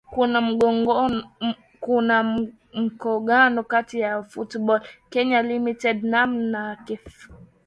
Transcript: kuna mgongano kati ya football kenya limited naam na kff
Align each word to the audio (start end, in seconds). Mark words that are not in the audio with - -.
kuna 1.79 2.21
mgongano 2.81 3.63
kati 3.63 3.99
ya 3.99 4.11
football 4.29 4.81
kenya 5.11 5.39
limited 5.49 5.97
naam 6.11 6.31
na 6.51 6.61
kff 6.85 7.15